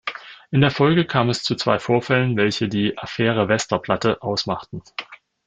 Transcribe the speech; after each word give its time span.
In 0.49 0.61
der 0.61 0.71
Folge 0.71 1.05
kam 1.05 1.29
es 1.29 1.43
zu 1.43 1.53
zwei 1.53 1.77
Vorfällen, 1.77 2.35
welche 2.35 2.67
die 2.67 2.97
„Affäre 2.97 3.47
Westerplatte“ 3.49 4.19
ausmachten. 4.23 4.81